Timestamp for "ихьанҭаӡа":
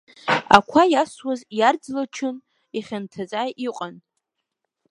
2.77-3.43